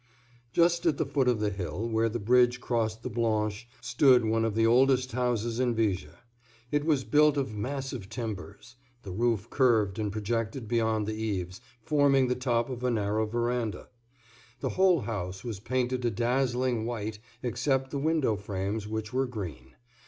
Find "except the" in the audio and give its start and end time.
17.43-17.99